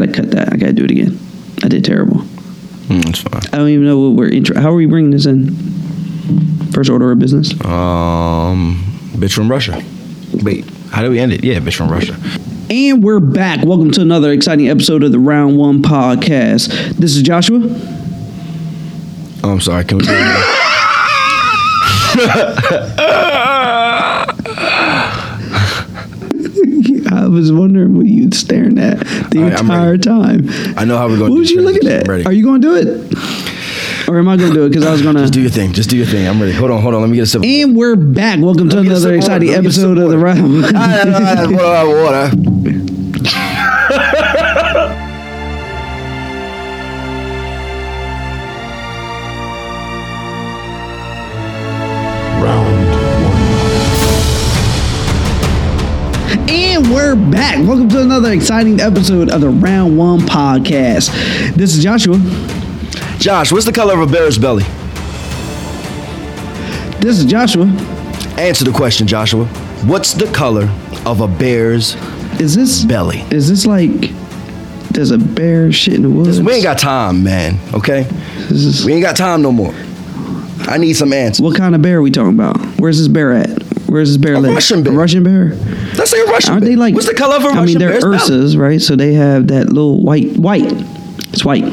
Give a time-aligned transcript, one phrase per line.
[0.00, 0.52] gotta cut that.
[0.52, 1.18] I gotta do it again.
[1.62, 2.18] I did terrible.
[2.88, 3.42] Mm, it's fine.
[3.52, 4.60] I don't even know what we're intro.
[4.60, 5.54] How are we bringing this in?
[6.72, 7.52] First order of business.
[7.64, 8.82] Um,
[9.14, 9.82] bitch from Russia.
[10.42, 11.42] Wait, how do we end it?
[11.44, 12.16] Yeah, bitch from Russia.
[12.68, 13.64] And we're back.
[13.64, 16.68] Welcome to another exciting episode of the Round One Podcast.
[16.96, 17.60] This is Joshua.
[19.44, 19.84] Oh, I'm sorry.
[19.84, 20.42] Can we do it again?
[27.26, 29.00] I was wondering what you staring at
[29.30, 30.48] the right, entire time.
[30.76, 32.08] I know how we're going What to was you looking at?
[32.08, 34.68] Are you going to do it, or am I going to do it?
[34.68, 35.22] Because I was going to.
[35.22, 35.72] Just do your thing.
[35.72, 36.28] Just do your thing.
[36.28, 36.52] I'm ready.
[36.52, 37.00] Hold on, hold on.
[37.00, 37.42] Let me get a sip.
[37.42, 38.38] And we're back.
[38.38, 39.16] Welcome to Let a another water.
[39.16, 40.40] exciting Let me get a sip episode of the water.
[40.40, 40.64] Round.
[40.66, 42.30] Ah, ah, ah, water,
[57.46, 57.66] back.
[57.66, 61.10] Welcome to another exciting episode of the Round One Podcast.
[61.54, 62.16] This is Joshua.
[63.18, 64.64] Josh, what's the color of a bear's belly?
[67.00, 67.66] This is Joshua.
[68.36, 69.44] Answer the question, Joshua.
[69.86, 70.68] What's the color
[71.04, 71.94] of a bear's
[72.40, 73.20] Is this belly?
[73.30, 74.10] Is this like?
[74.90, 76.40] There's a bear shit in the woods.
[76.40, 77.58] We ain't got time, man.
[77.74, 78.02] Okay,
[78.48, 79.74] This is- we ain't got time no more.
[80.68, 81.42] I need some answers.
[81.44, 82.56] what kind of bear are we talking about?
[82.80, 83.62] Where's this bear at?
[83.86, 84.54] Where's this bear A live?
[84.54, 84.92] Russian bear.
[84.92, 85.52] A Russian bear.
[85.96, 86.52] Let's say a Russian.
[86.52, 86.70] Aren't bear.
[86.70, 86.94] they like?
[86.94, 88.16] What's the color of a I Russian mean, they're bear's belly?
[88.16, 88.80] Ursus, right?
[88.80, 90.72] So they have that little white, white.
[91.32, 91.64] It's white.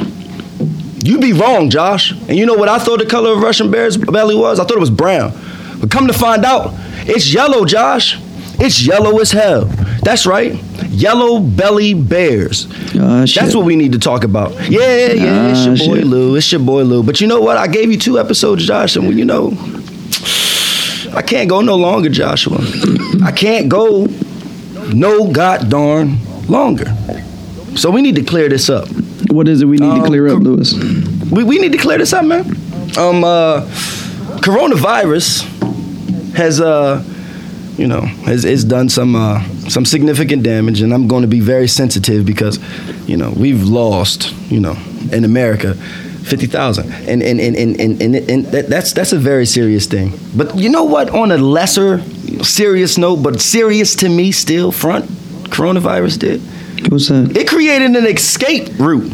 [1.04, 2.12] You'd be wrong, Josh.
[2.12, 4.60] And you know what I thought the color of Russian bear's belly was?
[4.60, 5.34] I thought it was brown.
[5.82, 6.72] But come to find out,
[7.06, 8.18] it's yellow, Josh.
[8.60, 9.66] It's yellow as hell.
[10.04, 10.54] That's right.
[10.90, 12.68] Yellow belly bears.
[12.96, 13.26] Uh.
[13.36, 14.52] That's what we need to talk about.
[14.70, 16.08] Yeah, yeah, it's Ah, your boy shit.
[16.08, 16.36] Lou.
[16.36, 17.04] It's your boy Lou.
[17.04, 17.58] But you know what?
[17.58, 19.50] I gave you two episodes, Josh, and you know,
[21.16, 22.58] I can't go no longer, Joshua.
[23.24, 24.08] I can't go
[24.94, 26.94] no god darn longer.
[27.76, 28.88] So we need to clear this up.
[29.30, 30.74] What is it we need to Um, clear up, Lewis?
[31.32, 32.46] We, we need to clear this up, man.
[32.98, 33.62] Um, uh,
[34.42, 35.44] coronavirus
[36.36, 37.04] has, uh,
[37.78, 41.40] you know, has, has done some uh, some significant damage, and I'm going to be
[41.40, 42.60] very sensitive because,
[43.08, 44.76] you know, we've lost, you know,
[45.12, 45.76] in America.
[46.24, 50.18] 50,000 and and, and, and, and, and, and that, that's that's a very serious thing
[50.36, 52.02] but you know what on a lesser
[52.44, 55.06] serious note but serious to me still front
[55.50, 56.42] coronavirus did
[56.90, 57.36] What's that?
[57.36, 59.12] it created an escape route.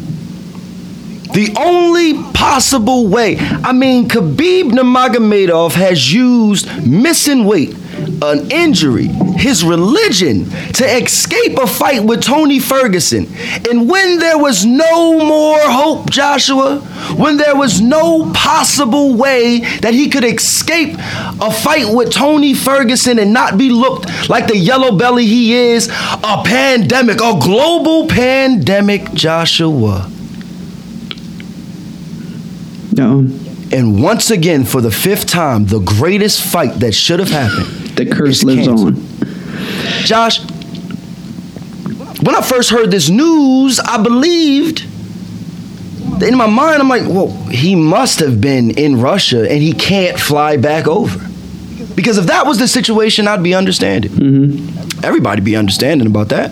[1.31, 3.38] The only possible way.
[3.38, 7.76] I mean, Khabib Nurmagomedov has used missing weight,
[8.21, 13.27] an injury, his religion to escape a fight with Tony Ferguson.
[13.69, 16.79] And when there was no more hope, Joshua,
[17.15, 23.19] when there was no possible way that he could escape a fight with Tony Ferguson
[23.19, 29.13] and not be looked like the yellow belly he is, a pandemic, a global pandemic,
[29.13, 30.09] Joshua.
[32.91, 33.19] No,
[33.71, 37.78] And once again, for the fifth time, the greatest fight that should have happened.
[37.99, 38.95] The curse It's lives canceled.
[38.95, 39.03] on.
[40.05, 40.39] Josh,
[42.21, 44.85] when I first heard this news, I believed.
[46.21, 50.19] In my mind, I'm like, well, he must have been in Russia and he can't
[50.19, 51.17] fly back over.
[51.95, 54.11] Because if that was the situation, I'd be understanding.
[54.11, 55.05] Mm-hmm.
[55.05, 56.51] Everybody be understanding about that.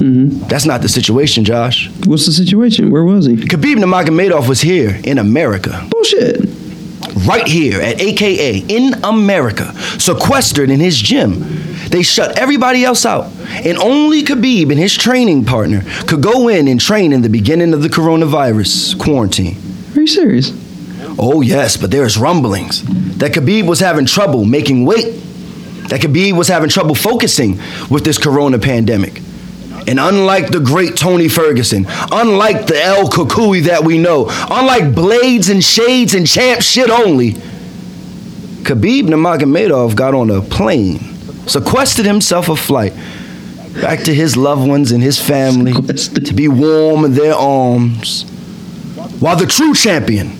[0.00, 0.46] Mm-hmm.
[0.48, 1.90] That's not the situation, Josh.
[2.04, 2.90] What's the situation?
[2.90, 3.36] Where was he?
[3.36, 5.86] Khabib Nurmagomedov was here in America.
[5.90, 6.40] Bullshit.
[7.26, 11.44] Right here at AKA in America, sequestered in his gym.
[11.88, 16.68] They shut everybody else out, and only Khabib and his training partner could go in
[16.68, 19.56] and train in the beginning of the coronavirus quarantine.
[19.94, 20.52] Are you serious?
[21.18, 22.82] Oh, yes, but there's rumblings
[23.18, 25.14] that Khabib was having trouble making weight,
[25.88, 27.58] that Khabib was having trouble focusing
[27.90, 29.22] with this corona pandemic.
[29.88, 35.48] And unlike the great Tony Ferguson, unlike the El Cucuy that we know, unlike Blades
[35.48, 37.32] and Shades and Champ shit only,
[38.64, 40.98] Khabib Nurmagomedov got on a plane,
[41.46, 42.92] sequestered himself a flight
[43.80, 48.24] back to his loved ones and his family to be warm in their arms,
[49.20, 50.32] while the true champion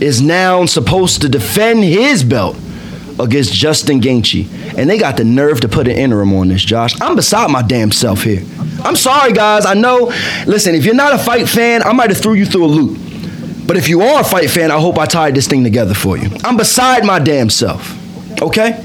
[0.00, 2.56] is now supposed to defend his belt
[3.20, 7.00] against Justin Gaethje, and they got the nerve to put an interim on this, Josh.
[7.00, 8.42] I'm beside my damn self here.
[8.82, 9.66] I'm sorry, guys.
[9.66, 10.12] I know.
[10.46, 12.98] Listen, if you're not a fight fan, I might have threw you through a loop.
[13.66, 16.16] But if you are a fight fan, I hope I tied this thing together for
[16.16, 16.28] you.
[16.42, 17.96] I'm beside my damn self.
[18.42, 18.84] Okay?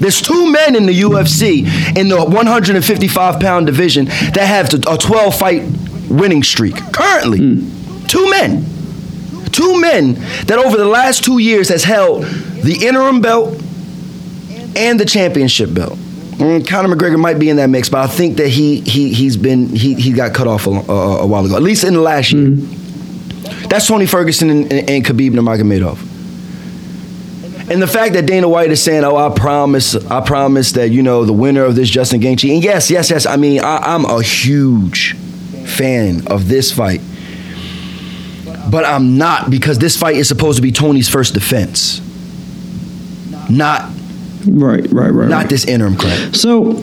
[0.00, 1.64] There's two men in the UFC
[1.96, 5.62] in the 155 pound division that have a 12 fight
[6.10, 7.38] winning streak currently.
[7.38, 8.06] Hmm.
[8.06, 8.71] Two men.
[9.52, 10.14] Two men
[10.46, 13.54] that over the last two years has held the interim belt
[14.76, 15.98] and the championship belt.
[15.98, 19.36] Mm, Conor McGregor might be in that mix, but I think that he he he's
[19.36, 22.00] been he he got cut off a, a, a while ago, at least in the
[22.00, 22.50] last year.
[23.68, 26.10] That's Tony Ferguson and, and, and Khabib Nurmagomedov.
[27.70, 31.02] And the fact that Dana White is saying, "Oh, I promise, I promise that you
[31.02, 33.24] know the winner of this Justin Gaethje," and yes, yes, yes.
[33.24, 35.14] I mean, I, I'm a huge
[35.66, 37.00] fan of this fight,
[38.70, 42.00] but I'm not because this fight is supposed to be Tony's first defense,
[43.50, 43.90] not
[44.46, 45.28] Right, right, right.
[45.28, 45.48] not right.
[45.48, 46.34] this interim crap.
[46.34, 46.82] So,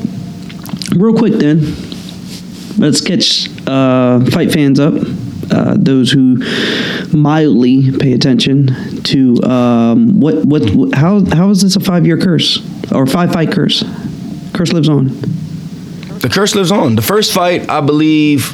[0.96, 1.60] real quick then,
[2.78, 4.94] let's catch uh, fight fans up.
[5.52, 6.38] Uh, those who
[7.12, 8.68] mildly pay attention
[9.04, 12.60] to um, what, what, how, how is this a five year curse
[12.92, 13.84] or five fight curse?
[14.54, 15.08] Curse lives on.
[16.20, 16.96] The curse lives on.
[16.96, 18.54] The first fight, I believe,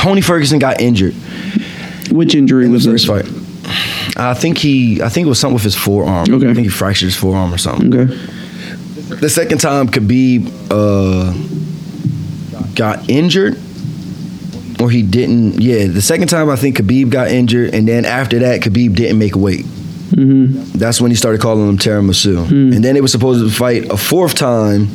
[0.00, 1.14] Tony Ferguson got injured.
[2.10, 3.22] Which injury in the was first this?
[3.28, 4.16] fight.
[4.16, 6.26] I think he, I think it was something with his forearm.
[6.32, 6.48] Okay.
[6.50, 7.94] I think he fractured his forearm or something.
[7.94, 8.14] Okay.
[9.16, 11.34] The second time, Khabib uh,
[12.74, 13.58] got injured,
[14.80, 15.60] or he didn't.
[15.60, 19.18] Yeah, the second time I think Khabib got injured, and then after that, Khabib didn't
[19.18, 19.66] make weight.
[19.66, 20.78] Mm-hmm.
[20.78, 22.46] That's when he started calling him tiramisu.
[22.48, 22.72] Hmm.
[22.72, 24.88] And then they were supposed to fight a fourth time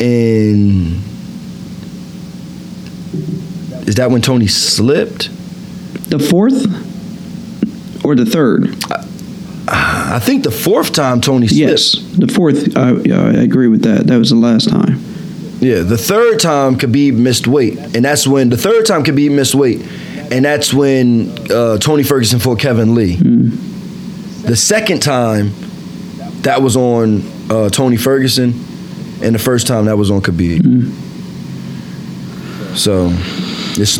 [0.00, 1.02] in.
[3.86, 5.30] Is that when Tony slipped?
[6.10, 6.64] The fourth
[8.04, 8.74] or the third?
[9.66, 11.70] I think the fourth time Tony slipped.
[11.70, 12.76] Yes, the fourth.
[12.76, 14.06] I, yeah, I agree with that.
[14.06, 14.98] That was the last time.
[15.60, 19.54] Yeah, the third time Khabib missed weight, and that's when the third time Khabib missed
[19.54, 19.80] weight,
[20.30, 23.16] and that's when uh, Tony Ferguson fought Kevin Lee.
[23.16, 25.52] The second time,
[26.42, 28.52] that was on uh, Tony Ferguson,
[29.22, 30.92] and the first time that was on Khabib.
[32.76, 33.08] So
[33.76, 33.98] it's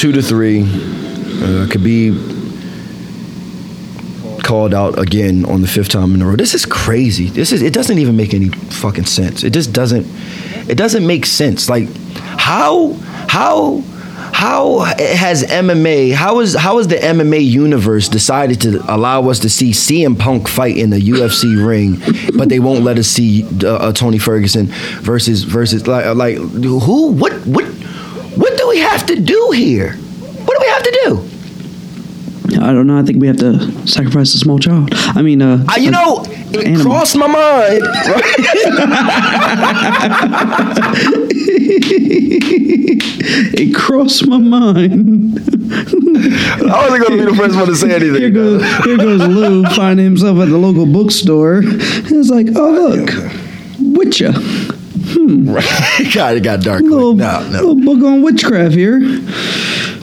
[0.00, 0.62] two to three.
[0.62, 2.42] Uh, Khabib
[4.42, 6.36] called out again on the fifth time in a row.
[6.36, 7.28] This is crazy.
[7.28, 9.44] This is it doesn't even make any fucking sense.
[9.44, 10.06] It just doesn't
[10.68, 11.68] it doesn't make sense.
[11.68, 12.92] Like how
[13.28, 13.82] how
[14.32, 19.50] how has MMA how is how is the MMA universe decided to allow us to
[19.50, 22.02] see CM Punk fight in the UFC ring,
[22.36, 24.66] but they won't let us see uh, uh, Tony Ferguson
[25.00, 27.64] versus versus like like who what what
[28.36, 29.92] what do we have to do here?
[29.92, 31.28] What do we have to do?
[32.60, 32.98] I don't know.
[32.98, 34.90] I think we have to sacrifice a small child.
[34.92, 36.84] I mean, uh, I, you know, it Animal.
[36.84, 37.82] crossed my mind.
[37.82, 39.42] Right?
[43.54, 45.38] it crossed my mind.
[45.38, 48.20] I wasn't gonna be the first one to say anything.
[48.20, 51.62] Here goes, here goes Lou finding himself at the local bookstore.
[51.64, 53.10] It's like, oh look,
[53.96, 54.32] Witcher,
[55.12, 55.54] Hmm.
[56.14, 56.82] God, it got dark.
[56.82, 57.14] little.
[57.14, 57.62] No, no.
[57.62, 58.96] little book on witchcraft here.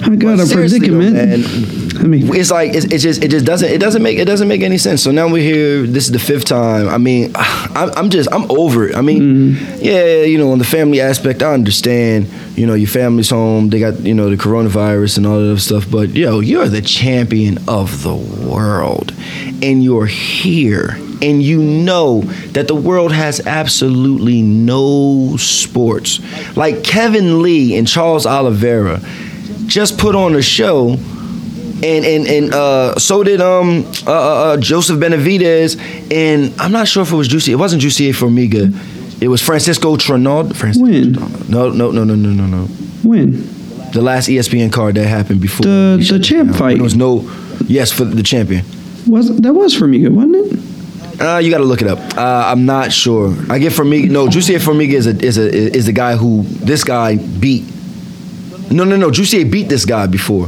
[0.01, 1.13] I got a Seriously, though, predicament.
[1.13, 2.00] man.
[2.00, 4.47] I mean, It's like it's, it's just it just doesn't it doesn't make it doesn't
[4.47, 5.03] make any sense.
[5.03, 5.83] So now we're here.
[5.85, 6.88] This is the fifth time.
[6.88, 8.95] I mean, I'm, I'm just I'm over it.
[8.95, 9.75] I mean, hmm.
[9.79, 12.29] yeah, you know, on the family aspect, I understand.
[12.56, 13.69] You know, your family's home.
[13.69, 15.89] They got you know the coronavirus and all that stuff.
[15.89, 19.13] But yo, you're the champion of the world,
[19.61, 20.97] and you're here.
[21.21, 22.21] And you know
[22.54, 26.19] that the world has absolutely no sports.
[26.56, 29.01] Like Kevin Lee and Charles Oliveira
[29.66, 30.98] just put on a show
[31.83, 34.13] and and and uh, so did um uh, uh,
[34.54, 35.77] uh, Joseph Benavidez,
[36.12, 37.51] and I'm not sure if it was Juicy.
[37.54, 38.74] It wasn't Juicy Formiga.
[39.21, 40.54] It was Francisco Trinaldo.
[40.56, 41.13] Francisco When?
[41.50, 42.66] No, no, no, no, no, no, no.
[43.04, 43.31] when?
[43.92, 46.76] The last ESPN card that happened before The- the champ fight.
[46.76, 47.30] There was no.
[47.68, 48.64] Yes, for the champion.
[49.07, 50.59] Was that was for me, wasn't it?
[51.19, 51.99] Uh, you got to look it up.
[52.18, 53.35] Uh, I'm not sure.
[53.49, 54.09] I get Formiga.
[54.09, 57.66] No, Juicy Formiga is a is a is the guy who this guy beat.
[58.71, 59.11] No, no, no.
[59.11, 60.47] Juicy beat this guy before.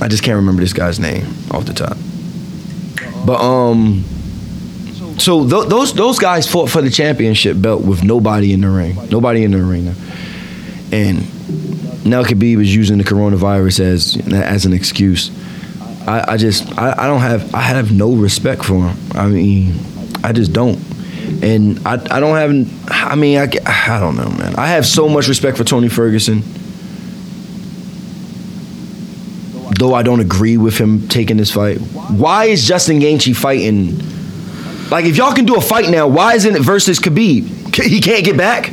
[0.00, 1.96] I just can't remember this guy's name off the top.
[3.24, 4.04] But um,
[5.18, 8.96] so th- those those guys fought for the championship belt with nobody in the ring,
[9.10, 9.94] nobody in the arena,
[10.92, 11.18] and
[12.04, 15.30] now Khabib is using the coronavirus as as an excuse.
[16.06, 18.96] I, I just I, I don't have I have no respect for him.
[19.14, 19.74] I mean,
[20.22, 20.78] I just don't.
[21.42, 24.54] And I, I don't have I mean I, I don't know man.
[24.56, 26.42] I have so much respect for Tony Ferguson.
[29.78, 31.78] Though I don't agree with him taking this fight.
[31.78, 33.98] Why is Justin Gaethje fighting?
[34.90, 37.62] Like if y'all can do a fight now, why isn't it versus Khabib?
[37.74, 38.70] He can't get back?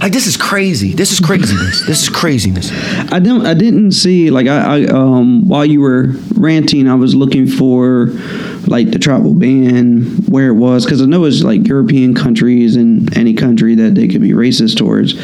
[0.00, 0.92] Like this is crazy.
[0.94, 1.84] This is craziness.
[1.86, 2.70] this is craziness.
[3.12, 3.44] I don't.
[3.46, 8.06] I didn't see like I, I um while you were ranting, I was looking for
[8.66, 13.14] like the travel ban where it was because I know it's like European countries and
[13.16, 15.14] any country that they could be racist towards.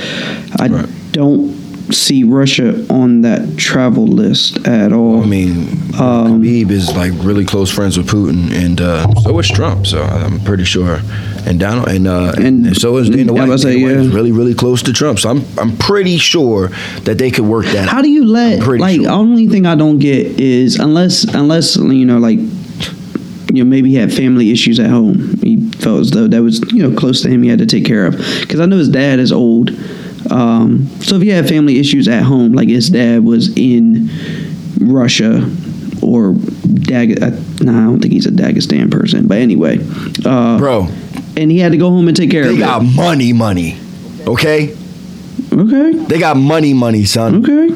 [0.61, 0.89] I Right.
[1.13, 1.55] don't
[1.93, 5.23] see Russia on that travel list at all.
[5.23, 9.87] I mean, Khabib is like really close friends with Putin, and uh, so is Trump.
[9.87, 10.99] So I'm pretty sure
[11.47, 13.47] And Donald and uh, And- and, so is Dana I White.
[13.47, 14.15] Dana say, is yeah.
[14.15, 15.19] really really close to Trump.
[15.21, 16.69] So I'm I'm pretty sure
[17.05, 17.85] that they could work that.
[17.85, 17.89] Out.
[17.89, 18.03] How out.
[18.03, 19.11] do you let like sure.
[19.11, 23.95] only thing I don't get is unless unless you know like you know maybe he
[23.95, 25.37] had family issues at home.
[25.43, 27.43] He felt as though that was you know close to him.
[27.45, 29.71] He had to take care of because I know his dad is old.
[30.31, 34.11] Um, so if he had family issues at home, like his dad was in
[34.81, 35.49] Russia
[36.03, 39.29] or Dag, uh, nah, I don't think he's a Dagestan person.
[39.29, 39.79] But anyway,
[40.25, 40.89] uh, bro?
[41.37, 42.57] And he had to go home and take care of it.
[42.57, 42.95] They of got it.
[42.97, 43.79] money, money.
[44.27, 44.75] Okay,
[45.53, 47.45] Okay, they got money, money, son.
[47.45, 47.69] okay.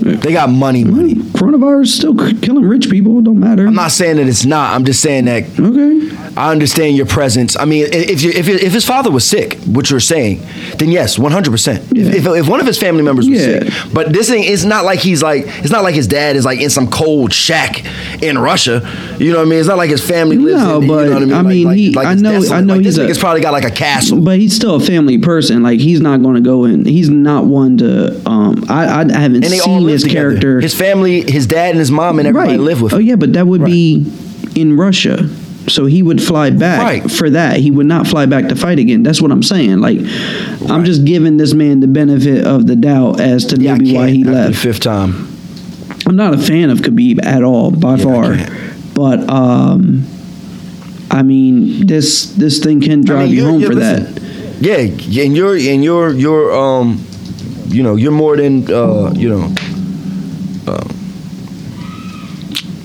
[0.00, 1.14] They got money, money.
[1.14, 3.18] Coronavirus is still killing rich people.
[3.18, 3.66] It don't matter.
[3.66, 4.74] I'm not saying that it's not.
[4.74, 6.16] I'm just saying that okay.
[6.36, 7.56] I understand your presence.
[7.56, 10.40] I mean, if you, if you, if his father was sick, which you're saying,
[10.78, 11.50] then yes, 100.
[11.50, 13.60] percent If if one of his family members was Yeah.
[13.68, 16.44] sick, but this thing is not like he's like it's not like his dad is
[16.44, 17.84] like in some cold shack
[18.22, 18.80] in Russia.
[19.18, 19.58] You know what I mean?
[19.58, 20.62] It's not like his family lives.
[20.62, 21.34] No, in, but, you know what I mean?
[21.34, 22.42] I mean, like- he- like I know-.
[22.52, 24.20] I know he's this a- probably got like a castle.
[24.20, 25.62] But he's still a family person.
[25.62, 26.84] Like he's not going to go in.
[26.84, 28.16] He's not one to.
[28.28, 30.30] Um, I, I haven't seen his together.
[30.30, 30.60] character.
[30.60, 32.60] His family, his dad and his mom and everybody right.
[32.60, 32.98] live with Him.
[32.98, 34.04] oh yeah, but that would be
[34.54, 35.28] in Russia.
[35.68, 37.10] So he would fly back Right.
[37.10, 37.58] for that.
[37.60, 39.02] He would not fly back to fight again.
[39.04, 39.78] That's what I'm saying.
[39.78, 40.00] Like,
[40.68, 44.10] I'm just giving this man the benefit of the doubt as to Yeah, maybe why
[44.10, 44.54] he left.
[44.54, 45.28] the fifth time.
[46.06, 48.36] I'm not a fan of Khabib at all, by Yeah, far.
[48.94, 50.04] But um,
[51.10, 54.20] I mean, this this thing can drive I mean, you home you're- for listen, that.
[54.60, 57.04] Yeah, and you're and you're you're um,
[57.68, 59.54] you know, you're more than uh, you know,
[60.66, 60.88] uh,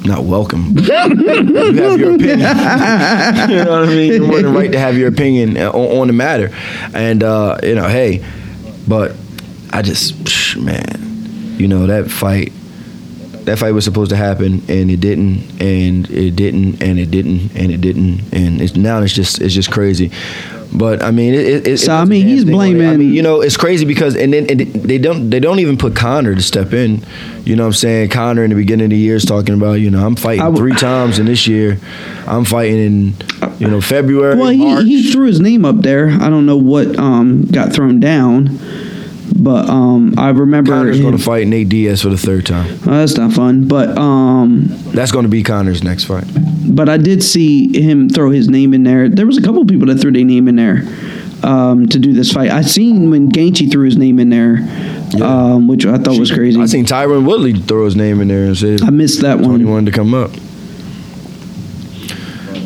[0.06, 0.78] not welcome.
[0.78, 2.40] you have your opinion.
[2.40, 4.14] you know what I mean?
[4.14, 6.52] You're more than right to have your opinion on, on the matter,
[6.94, 8.24] and uh, you know, hey,
[8.88, 9.16] but
[9.72, 12.54] I just psh, man, you know that fight.
[13.46, 17.56] That fight was supposed to happen, and it didn't, and it didn't, and it didn't,
[17.56, 20.12] and it didn't, and it's now it's just it's just crazy.
[20.74, 21.46] But I mean, it.
[21.46, 22.50] it, it So, I mean, he's it.
[22.50, 25.60] I blaming- mean, you know, it's crazy because and then and they don't they don't
[25.60, 27.02] even put Conor to step in.
[27.46, 28.10] You know what I'm saying?
[28.10, 30.58] Conor in the beginning of the year is talking about you know I'm fighting w-
[30.58, 31.80] three times in this year.
[32.28, 33.14] I'm fighting in
[33.60, 34.36] you know February.
[34.38, 36.10] Well, he, he threw his name up there.
[36.10, 38.58] I don't know what um, got thrown down,
[39.46, 40.72] but um, I remember.
[40.72, 42.80] Conor's going to fight Nate Diaz for the third time.
[42.88, 46.26] Oh, that's not fun, but um, That's going to be Conor's next fight.
[46.68, 49.08] but I did see him throw his name in there.
[49.08, 50.82] There was a couple people that threw their name in there
[51.44, 52.50] um, to do this fight.
[52.50, 54.58] I seen when Gaethje threw his name in there,
[55.24, 56.60] um, which I thought was crazy.
[56.60, 59.64] I seen Tyron Woodley throw his name in there and said I missed that one.
[59.68, 60.32] wanted to come up.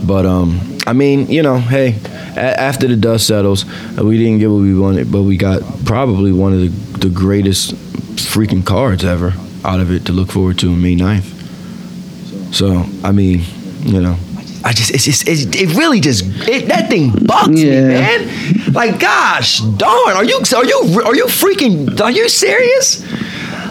[0.08, 1.98] But um, I mean, you know, hey,
[2.36, 3.66] a- after the dust settles,
[3.98, 6.70] uh, we didn't get what we wanted, but we got probably one of the,
[7.08, 7.74] the greatest
[8.16, 9.34] freaking cards ever
[9.66, 12.54] out of it to look forward to on May 9th.
[12.54, 13.42] So I mean,
[13.82, 14.18] you know.
[14.62, 17.82] I just, it's just, it's, it really just, it, that thing bugs Yeah.
[17.82, 18.74] me, man.
[18.74, 23.02] Like, gosh, darn, are you, are you, are you freaking, are you serious?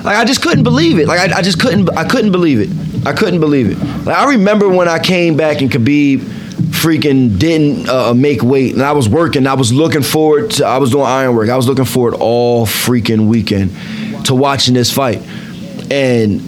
[0.02, 1.06] Like I just couldn't believe it.
[1.06, 3.06] Like I, I just couldn't I couldn't believe it.
[3.06, 3.78] I couldn't believe it.
[4.06, 6.22] Like I remember when I came back and Khabib
[6.78, 9.46] freaking didn't uh, make weight and I was working.
[9.46, 11.48] I was looking forward to I was doing iron work.
[11.48, 13.70] I was looking forward all freaking weekend
[14.26, 15.20] to watching this fight.
[15.90, 16.40] And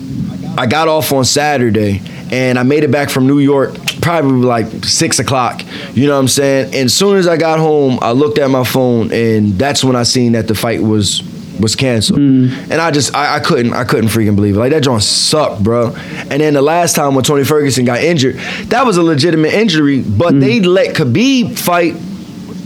[0.58, 4.84] I got off on Saturday and I made it back from New York probably like
[4.84, 5.62] six o'clock.
[5.94, 6.66] You know what I'm saying?
[6.66, 9.96] And as soon as I got home, I looked at my phone and that's when
[9.96, 11.22] I seen that the fight was
[11.60, 12.18] was canceled.
[12.18, 12.48] Hmm.
[12.70, 14.58] And I just I, I couldn't I couldn't freaking believe it.
[14.58, 15.94] Like that joint sucked, bro.
[16.30, 18.36] And then the last time when Tony Ferguson got injured,
[18.66, 20.40] that was a legitimate injury, but hmm.
[20.40, 21.94] they let Khabib fight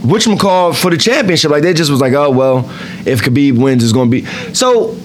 [0.05, 1.51] which whatchamacall for the championship.
[1.51, 2.59] Like they just was like, oh well,
[3.05, 4.95] if Khabib wins, it's gonna be so.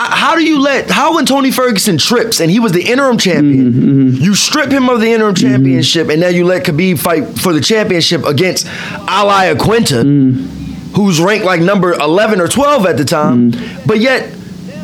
[0.00, 3.72] How do you let how when Tony Ferguson trips and he was the interim champion,
[3.72, 4.22] mm-hmm, mm-hmm.
[4.22, 5.54] you strip him of the interim mm-hmm.
[5.54, 10.57] championship and now you let Khabib fight for the championship against Al Iaquinta, mm.
[10.98, 13.86] Who's ranked like number eleven or twelve at the time, mm.
[13.86, 14.34] but yet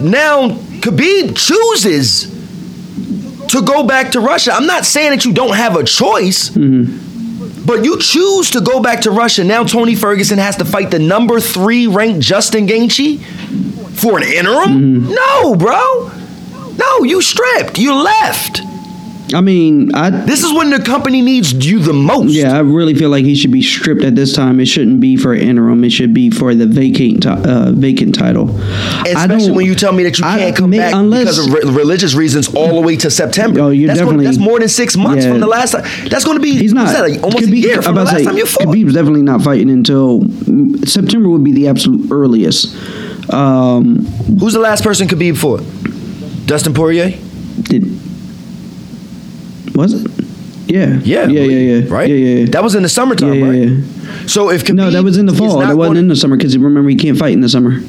[0.00, 2.30] now Khabib chooses
[3.48, 4.52] to go back to Russia.
[4.52, 6.50] I'm not saying that you don't have a choice.
[6.50, 7.02] Mm-hmm.
[7.66, 9.42] But you choose to go back to Russia.
[9.42, 13.18] Now Tony Ferguson has to fight the number three ranked Justin Gaethje
[13.96, 14.70] for an interim.
[14.70, 15.14] Mm-hmm.
[15.14, 16.10] No, bro.
[16.76, 17.78] No, you stripped.
[17.78, 18.60] You left.
[19.32, 22.32] I mean, I This is when the company needs you the most.
[22.32, 24.60] yeah, I really feel like he should be stripped at this time.
[24.60, 25.82] It shouldn't be for interim.
[25.82, 28.54] It should be for the vacant uh, vacant title.
[29.06, 31.52] Especially when you tell me that you I- can't come may- back unless- because of
[31.52, 33.60] re- religious reasons all the way to September.
[33.62, 35.30] Oh, you're that's definitely- that's more than six months yeah.
[35.32, 35.84] from the last time.
[36.10, 38.16] That's going to be He's not that, like, almost Khabib- a year from the last
[38.18, 38.64] say, time you fought.
[38.68, 40.22] Khabib's definitely not fighting until
[40.84, 42.76] September would be the absolute earliest.
[43.32, 44.04] Um,
[44.38, 45.62] Who's the last person Khabib fought?
[46.46, 47.14] Dustin Poirier.
[47.62, 47.84] did
[49.74, 50.10] was it?
[50.66, 50.98] Yeah.
[51.04, 51.42] Yeah, Yeah.
[51.42, 51.80] Yeah.
[51.80, 51.92] Yeah.
[51.94, 52.08] right.
[52.08, 52.16] Yeah.
[52.16, 52.38] Yeah.
[52.40, 52.46] yeah.
[52.46, 53.68] That was in the summertime, Yeah, right?
[53.68, 55.58] yeah, So if Khabib No, that was in the fall.
[55.60, 57.80] That wasn't in the summer because remember he can't fight in the summer.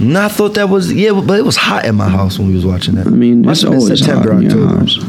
[0.00, 2.54] No, I thought that was yeah, but it was hot in my house when we
[2.54, 3.06] was watching that.
[3.08, 4.98] I mean, Must it's always September, hot in your house.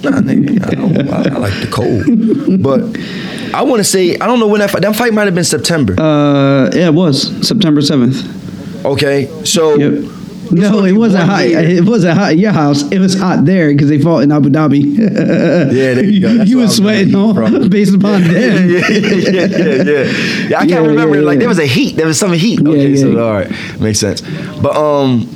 [0.00, 2.80] Nah, nigga, I, don't- I- I like the cold, but
[3.52, 4.82] I want to say I don't know when that fight.
[4.82, 6.00] That fight might have been September.
[6.00, 8.22] Uh, yeah, it was September seventh.
[8.86, 10.04] okay, so Yep.
[10.50, 11.48] No, it wasn't hot.
[11.48, 11.58] year.
[11.60, 12.82] It wasn't hot at your house.
[12.90, 14.96] It was hot there because they fought in Abu Dhabi.
[14.98, 15.08] yeah,
[15.94, 16.34] there you go.
[16.34, 18.68] That's you where was sweating getting on based upon yeah, them.
[18.70, 20.48] yeah, yeah, yeah, yeah.
[20.48, 21.16] Yeah, I can't Yeah, remember.
[21.16, 21.96] yeah, Like there was a heat.
[21.96, 22.60] There was some heat.
[22.62, 23.50] Yeah, Okay, so all right,
[23.80, 24.22] makes sense.
[24.62, 25.28] But um,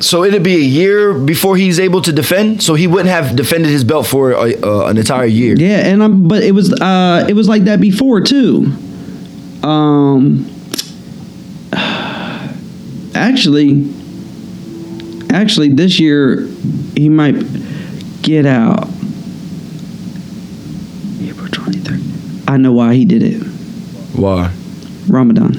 [0.00, 2.62] so it'd be a year before he's able to defend.
[2.62, 5.54] So he wouldn't have defended his belt for a, uh, an entire year.
[5.56, 8.72] Yeah, and I'm, but it was uh, it was like that before too.
[9.62, 10.46] Um,
[13.18, 13.92] actually,
[15.30, 16.46] actually, this year
[16.96, 17.34] he might
[18.22, 18.88] get out.
[21.20, 22.00] April twenty third.
[22.48, 23.42] I know why he did it.
[24.14, 24.52] Why?
[25.08, 25.54] Ramadan,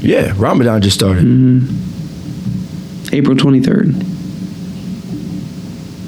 [0.00, 1.24] Yeah, Ramadan just started.
[1.24, 3.14] Mm-hmm.
[3.14, 3.94] April twenty third.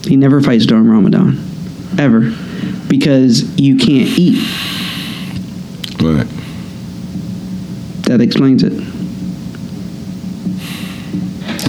[0.06, 1.38] He never fights during Ramadan,
[1.98, 2.32] ever,
[2.88, 4.38] because you can't eat.
[6.00, 6.26] Right.
[8.06, 8.72] That explains it.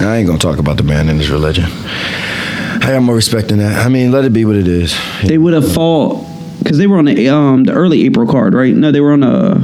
[0.00, 1.64] I ain't gonna talk about the man and his religion.
[1.66, 3.84] I got more respect than that.
[3.84, 4.96] I mean, let it be what it is.
[5.24, 6.24] They would have fought
[6.58, 8.74] because they were on the um the early April card, right?
[8.74, 9.54] No, they were on the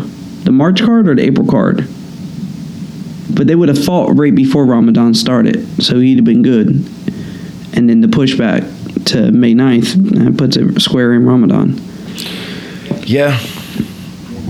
[0.45, 1.87] the March card or the April card.
[3.35, 6.69] But they would have fought right before Ramadan started, so he'd have been good.
[7.73, 11.81] And then the pushback to May 9th that puts it square in Ramadan.
[13.07, 13.39] Yeah.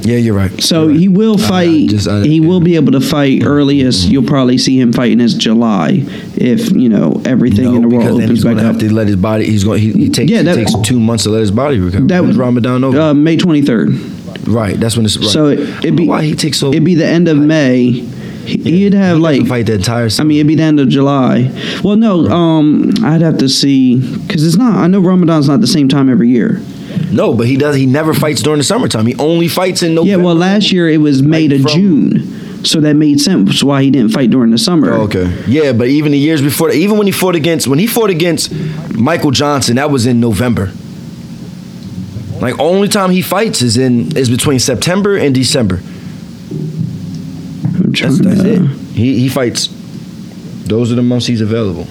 [0.05, 0.61] Yeah, you're right.
[0.63, 1.01] So You're right.
[1.01, 1.89] he will fight.
[1.89, 4.09] just- I- he will be able to fight earliest.
[4.09, 6.03] You'll probably see him fighting as July
[6.37, 8.75] if you know everything No, in the world then opens he's back gonna up.
[8.75, 9.47] have to let his body.
[9.47, 9.81] He's going.
[9.81, 10.31] He, he takes.
[10.31, 12.07] Yeah, it that- takes two months to let his body recover.
[12.07, 13.01] That was Ramadan over.
[13.01, 14.47] Uh, May 23rd.
[14.47, 14.79] right.
[14.79, 15.17] That's when it's.
[15.17, 15.27] Right.
[15.27, 16.69] So it, it'd be why he takes so.
[16.71, 17.91] It'd be the end of May.
[17.91, 20.11] He- He'd have like fight the entire.
[20.19, 21.51] I mean, it'd be the end of July.
[21.83, 24.77] Well, no, um, I'd have to see because it's not.
[24.77, 26.61] I know Ramadan's not the same time every year.
[27.11, 27.77] No, but he does.
[27.77, 29.07] He never fights during the summertime.
[29.07, 30.19] He only fights in November.
[30.19, 33.83] Yeah, well, last year it was May to from- June, so that made sense why
[33.83, 34.93] he didn't fight during the summer.
[34.93, 35.31] Oh, okay.
[35.47, 38.53] Yeah, but even the years before, even when he fought against when he fought against
[38.95, 40.73] Michael Johnson, that was in November.
[42.41, 45.81] Like only time he fights is in is between September and December.
[47.97, 48.63] That's, that's it.
[48.95, 49.69] He he fights.
[50.67, 51.87] Those are the months he's available.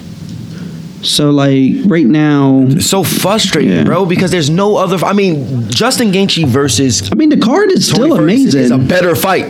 [1.04, 3.84] So like right now, so frustrating, Yeah.
[3.84, 4.98] bro, because there's no other.
[5.06, 8.62] I mean, Justin Gaethje versus I mean, the card is still amazing.
[8.62, 9.48] is a better fight.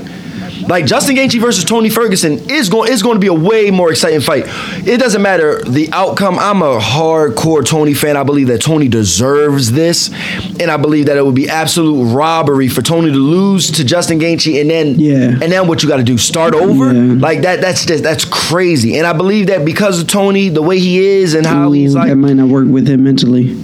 [0.68, 3.92] Like Justin Gaethje versus Tony Ferguson is going is going to be a way more
[3.92, 4.46] exciting fight.
[4.88, 6.38] It doesn't matter the outcome.
[6.40, 8.16] I'm a hardcore Tony fan.
[8.18, 10.10] I believe that Tony deserves this,
[10.60, 14.20] and I believe that it would be absolute robbery for Tony to lose to Justin
[14.20, 15.32] Gaethje, and then Yeah.
[15.42, 16.18] and then what you got to do?
[16.18, 16.94] Start over?
[16.94, 17.16] Yeah.
[17.20, 17.62] Like that?
[17.62, 18.98] That's just that's crazy.
[18.98, 22.00] And I believe that because of Tony, the way he is, and how he's Ooh,
[22.00, 23.56] like that might not work with him mentally.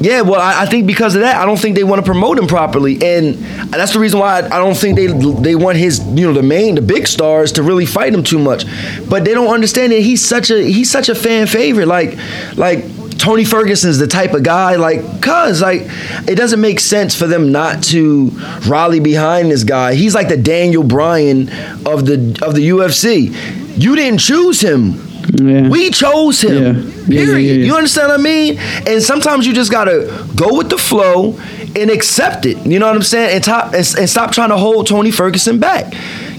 [0.00, 2.38] Yeah, well, I, I think because of that, I don't think they want to promote
[2.38, 3.34] him properly, and
[3.68, 6.42] that's the reason why I, I don't think they they want his you know the
[6.42, 8.64] main the big stars to really fight him too much,
[9.10, 11.86] but they don't understand that he's such a he's such a fan favorite.
[11.86, 12.16] Like
[12.56, 12.84] like
[13.18, 15.82] Tony Ferguson's the type of guy like cuz like
[16.26, 18.30] it doesn't make sense for them not to
[18.66, 19.92] rally behind this guy.
[19.92, 21.50] He's like the Daniel Bryan
[21.84, 23.34] of the of the UFC.
[23.76, 25.09] You didn't choose him.
[25.34, 25.68] Yeah.
[25.68, 26.62] We chose him.
[26.62, 27.06] Yeah.
[27.06, 27.56] Period.
[27.60, 27.64] yeah.
[27.66, 28.58] You understand what I mean?
[28.86, 31.38] And sometimes you just gotta go with the flow
[31.76, 32.58] and accept it.
[32.66, 33.36] You know what I'm saying?
[33.36, 35.92] And, top, and, and stop trying to hold Tony Ferguson back.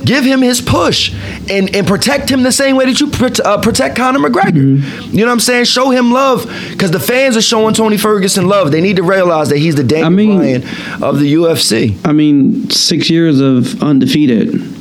[0.03, 1.13] Give him his push
[1.49, 3.11] and, and protect him the same way that you
[3.45, 4.79] uh, protect Conor McGregor.
[4.79, 5.11] Mm-hmm.
[5.15, 5.65] You know what I'm saying?
[5.65, 8.71] Show him love because the fans are showing Tony Ferguson love.
[8.71, 11.97] They need to realize that he's the Daniel I mean- Bryan of the UFC.
[12.03, 14.80] I mean, six years of undefeated.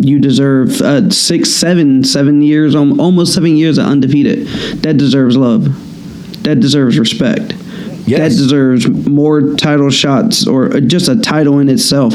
[0.00, 4.46] You deserve uh, six, seven, seven years, almost seven years of undefeated.
[4.82, 5.64] That deserves love.
[6.44, 7.52] That deserves respect.
[8.04, 8.18] Yes.
[8.18, 12.14] That deserves more title shots or just a title in itself.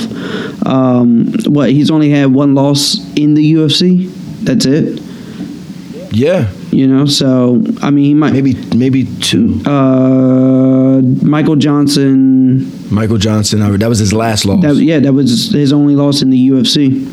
[0.66, 4.10] Um, what he's only had one loss in the UFC.
[4.44, 5.02] That's it.
[6.12, 8.34] Yeah, You know, so I mean, he might.
[8.34, 9.62] maybe maybe two.
[9.66, 12.72] Uh, Michael Johnson.
[12.94, 13.60] Michael Johnson.
[13.78, 14.62] That was his last loss.
[14.64, 17.06] That, yeah, that was his only loss in the UFC.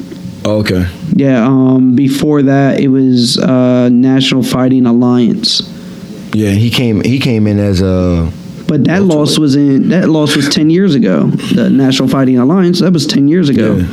[0.44, 0.86] Oh, okay.
[1.14, 5.62] Yeah, um, before that it was uh, National Fighting Alliance.
[6.34, 7.02] Yeah, he came.
[7.02, 8.30] He came in as a.
[8.66, 11.26] But that loss was in that loss was ten years ago.
[11.28, 13.76] The National Fighting Alliance that was ten years ago.
[13.76, 13.86] Yeah.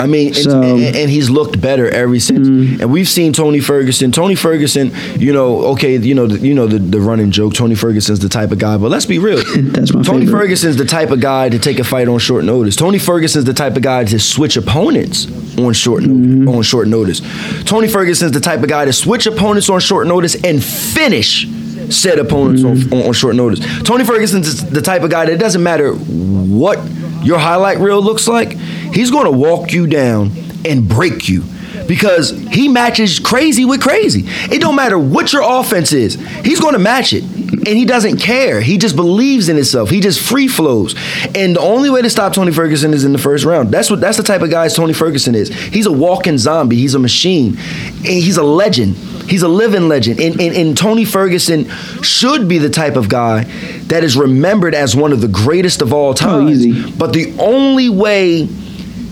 [0.00, 2.46] I mean, and, So- and, and he's looked better ever since.
[2.80, 4.12] And we've seen Tony Ferguson.
[4.12, 7.54] Tony Ferguson, you know, okay, you know, the, you know the, the running joke.
[7.54, 9.38] Tony Ferguson's the type of guy, but let's be real.
[9.56, 10.40] That's my Tony favorite.
[10.40, 12.76] Ferguson's the type of guy to take a fight on short notice.
[12.76, 15.26] Tony Ferguson's the type of guy to switch opponents
[15.58, 16.48] on short Mm-hmm.
[16.48, 17.20] on short notice.
[17.64, 21.46] Tony Ferguson's the type of guy to switch opponents on short notice and finish
[21.90, 22.92] said opponents Mm-hmm.
[22.94, 23.60] on, on, short notice.
[23.82, 26.78] Tony Ferguson's the type of guy that it doesn't matter what
[27.24, 30.30] your highlight reel looks like, he's going to walk you down
[30.64, 31.42] and break you
[31.86, 34.24] because he matches crazy with crazy.
[34.54, 36.14] It don't matter what your offense is.
[36.44, 37.24] He's going to match it.
[37.68, 38.62] And he doesn't care.
[38.62, 39.90] He just believes in himself.
[39.90, 40.94] He just free flows.
[41.34, 43.70] And the only way to stop Tony Ferguson is in the first round.
[43.70, 45.50] That's what that's the type of guy Tony Ferguson is.
[45.50, 46.76] He's a walking zombie.
[46.76, 47.58] He's a machine.
[47.58, 48.96] And he's a legend.
[49.28, 50.18] He's a living legend.
[50.18, 51.68] And, and, and Tony Ferguson
[52.02, 53.44] should be the type of guy
[53.88, 56.48] that is remembered as one of the greatest of all time.
[56.48, 56.90] easy.
[56.90, 58.46] But the only way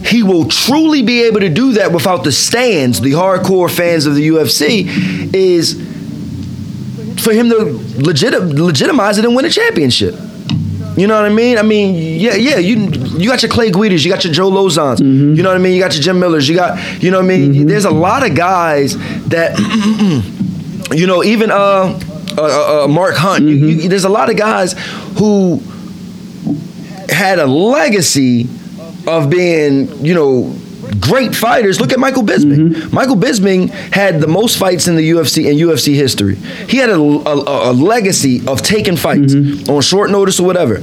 [0.06, 4.14] he will truly be able to do that without the stands, the hardcore fans of
[4.14, 5.74] the UFC, is
[7.26, 7.58] for him to
[8.08, 8.32] legit,
[8.66, 10.14] legitimize it and win a championship.
[10.96, 11.58] You know what I mean?
[11.58, 11.88] I mean,
[12.26, 12.56] yeah, yeah.
[12.56, 12.76] You
[13.20, 15.00] you got your Clay Guidas, you got your Joe Lauzons.
[15.00, 15.74] You know what I mean?
[15.74, 16.48] You got your Jim Millers.
[16.48, 17.66] You got, you know what I mean?
[17.66, 18.96] There's a lot of guys
[19.28, 19.50] that,
[20.96, 21.98] you know, even uh, uh,
[22.38, 23.44] uh, uh, Mark Hunt.
[23.46, 24.72] You- you- there's a lot of guys
[25.18, 25.60] who
[27.10, 28.48] had a legacy
[29.06, 30.54] of being, you know,
[31.00, 31.80] great fighters.
[31.80, 32.70] Look at Michael Bisping.
[32.70, 32.94] Mm-hmm.
[32.94, 36.36] Michael Bisping had the most fights in the UFC in UFC history.
[36.36, 39.70] He had a, a- a legacy of taking fights mm-hmm.
[39.70, 40.80] on short notice or whatever.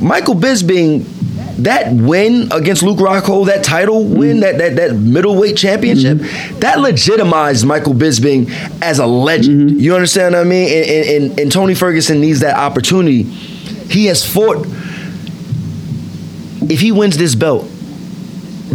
[0.00, 1.06] Michael Bisping.
[1.58, 4.18] That win against Luke Rockhold, that title mm-hmm.
[4.18, 6.18] win, that, that that middleweight championship,
[6.58, 8.50] that legitimized Michael Bisping
[8.82, 9.80] as a legend.
[9.80, 10.66] You understand what I mean?
[10.66, 13.22] And, and, and, and Tony Ferguson needs that opportunity.
[13.22, 14.66] He has fought
[16.70, 17.66] if he wins this belt,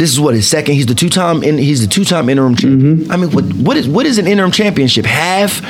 [0.00, 0.74] this is what his second.
[0.74, 1.42] He's the two time.
[1.42, 2.96] He's the two time interim champion.
[2.96, 3.12] Mm-hmm.
[3.12, 5.04] I mean, what what is what is an interim championship?
[5.04, 5.62] Half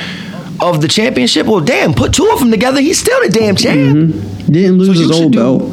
[0.61, 1.47] of the championship?
[1.47, 2.79] Well, damn, put two of them together.
[2.79, 3.97] He's still the damn champ.
[3.97, 4.51] Mm-hmm.
[4.51, 5.63] Didn't lose So his old belt.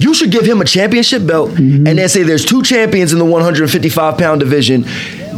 [0.00, 1.86] You should give him a championship belt mm-hmm.
[1.86, 4.86] and then say there's two champions in the 155 pound division.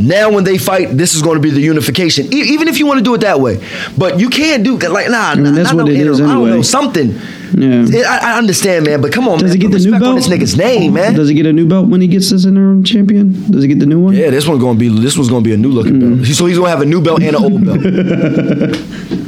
[0.01, 2.33] Now, when they fight, this is going to be the unification.
[2.33, 3.63] E- even if you want to do it that way,
[3.99, 5.35] but you can't do that, like nah.
[5.35, 6.31] mean, nah that's what no it is interim.
[6.31, 7.19] I don't know something.
[7.55, 7.85] Yeah.
[8.09, 9.53] I, I understand, man, but come on, Does man.
[9.53, 10.17] he get Put the new respect on belt?
[10.17, 11.15] this nigga's name, man.
[11.15, 13.51] Does he get a new belt when he gets this interim champion?
[13.51, 14.15] Does he get the new one?
[14.15, 16.17] Yeah, this one's gonna be this one's gonna be a new looking Mm.
[16.25, 16.27] belt.
[16.35, 17.81] So he's gonna have a new belt and an old belt.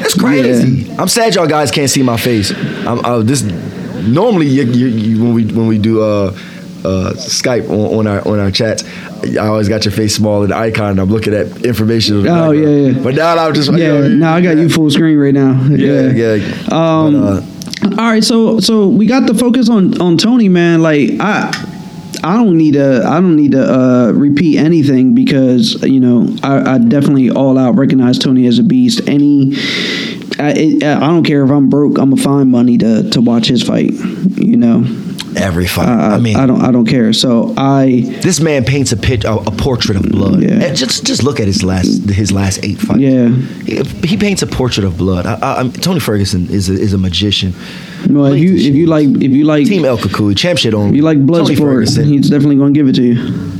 [0.00, 0.90] That's crazy.
[0.98, 2.50] I'm sad y'all guys can't see my face.
[2.86, 3.42] I'm uh, this.
[4.06, 6.32] Normally, you, you, you, when we when we do uh,
[6.88, 8.84] uh, Skype on, on our on our chats,
[9.36, 10.92] I always got your face small in the icon.
[10.92, 12.26] And I'm looking at information.
[12.26, 13.02] Oh, yeah, yeah.
[13.02, 15.62] But now I'm just Yeah, no, I got you full screen right now.
[15.68, 16.34] Yeah, yeah.
[16.70, 20.82] Um, But, uh, all right, so so we got the focus on on Tony, man.
[20.82, 21.52] Like I.
[22.24, 23.04] I don't need to.
[23.06, 27.76] I don't need to uh, repeat anything because you know I, I definitely all out
[27.76, 29.06] recognize Tony as a beast.
[29.06, 29.52] Any,
[30.38, 31.98] I, it, I don't care if I'm broke.
[31.98, 33.92] I'm gonna find money to to watch his fight.
[33.92, 34.84] You know,
[35.36, 35.88] every fight.
[35.88, 36.60] I, I mean, I don't.
[36.62, 37.12] I don't care.
[37.12, 40.42] So I this man paints a pitch a, a portrait of blood.
[40.42, 40.62] Yeah.
[40.62, 43.00] And just just look at his last his last eight fights.
[43.00, 43.28] Yeah.
[43.28, 45.26] he, he paints a portrait of blood.
[45.26, 47.54] I, I, Tony Ferguson is a, is a magician.
[48.08, 50.90] Well, if you if you like if you like Team El Cucuy, champ shit on.
[50.90, 53.58] if you like blood Tony sport, he's definitely gonna give it to you.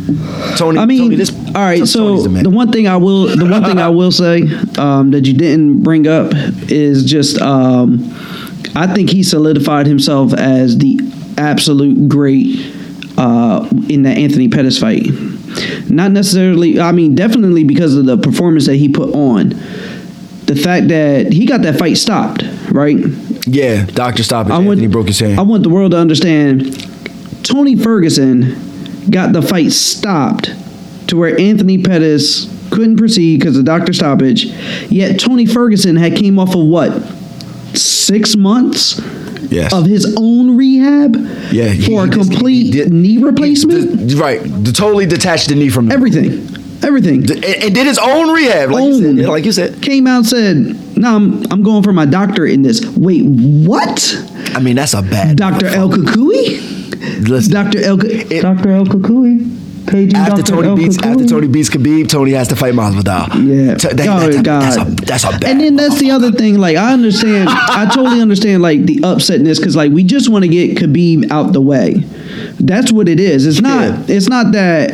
[0.57, 0.79] Tony.
[0.79, 1.87] I mean, Tony, this, all right.
[1.87, 4.42] So the the one thing I will, the one thing I will say
[4.79, 6.33] um, that you didn't bring up
[6.70, 8.05] is just, um,
[8.74, 11.01] I think he solidified himself as the
[11.37, 12.74] absolute great
[13.18, 15.07] uh, in the Anthony Pettis fight.
[15.90, 16.81] Not necessarily.
[16.81, 19.51] I mean, definitely because of the performance that he put on.
[20.46, 22.96] The fact that he got that fight stopped, right?
[23.48, 24.52] Yeah, Doctor Stoppage.
[24.52, 25.38] I Anthony want, broke his hand.
[25.38, 26.74] I want the world to understand
[27.44, 30.50] Tony Ferguson got the fight stopped
[31.08, 34.44] to where Anthony Pettis couldn't proceed because of doctor stoppage.
[34.90, 36.90] Yet Tony Ferguson had came off of what?
[37.74, 38.98] Six months
[39.50, 39.72] yes.
[39.72, 41.16] of his own rehab
[41.50, 41.68] yeah.
[41.68, 44.00] he- for a complete he did- knee replacement?
[44.00, 44.40] he- the- right.
[44.42, 46.46] The, totally detached the knee from Everything.
[46.82, 47.22] Everything.
[47.30, 49.26] and, and did his own rehab, like you said.
[49.28, 49.82] Like you said.
[49.82, 52.84] Came out and said, No, I'm, I'm going for my doctorate in this.
[52.96, 54.16] Wait, what?
[54.54, 55.37] I mean, that's a bad.
[55.37, 55.66] Dr.
[55.66, 57.28] El Cucuy?
[57.28, 57.80] Listen, Dr.
[57.80, 58.70] El, It- Dr.
[58.70, 59.54] El Cucuy?
[59.87, 60.52] Paging after Dr.
[60.52, 63.28] Tony El beats after Tony beats Khabib, Tony has to fight Masvidal.
[63.48, 63.74] Yeah.
[63.76, 64.62] T- that- oh that's, a, God.
[64.62, 65.44] that's a that's a bad.
[65.44, 66.58] and then that's the other thing.
[66.58, 70.48] Like I understand, I totally understand like the upsetness because like we just want to
[70.48, 71.94] get Khabib out the way.
[72.61, 73.46] That's what it is.
[73.46, 74.08] It's not.
[74.11, 74.16] Yeah.
[74.16, 74.90] It's not that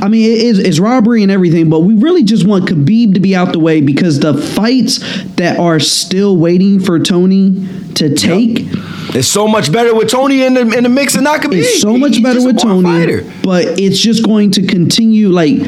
[0.00, 3.20] I mean, it is, it's robbery and everything, but we really just want Khabib to
[3.20, 4.98] be out the way because the fights
[5.34, 8.66] that are still waiting for Tony to take
[9.14, 11.54] It's so much better with Tony in the in the mix and not Khabib.
[11.58, 13.24] is so much He's better with Tony, fighter.
[13.42, 15.30] but it's just going to continue.
[15.30, 15.58] Like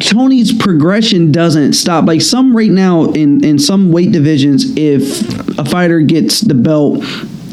[0.00, 2.06] Tony's progression doesn't stop.
[2.06, 7.04] Like some right now in in some weight divisions, if a fighter gets the belt.